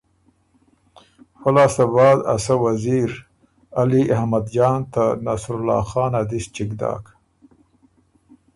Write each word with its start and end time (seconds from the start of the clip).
فۀ 1.39 1.49
لاسته 1.55 1.83
بعد 1.93 2.19
ا 2.33 2.35
سۀ 2.45 2.55
وزیر 2.63 3.09
علی 3.81 4.01
احمد 4.15 4.45
جان 4.55 4.79
ته 4.93 5.03
نصرالله 5.25 5.81
خان 5.89 6.11
ا 6.19 6.21
دِس 6.29 6.45
چِګ 6.55 6.69
داک 6.79 7.05